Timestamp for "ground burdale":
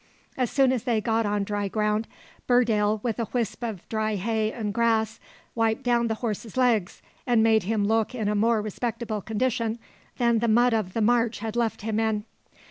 1.67-3.01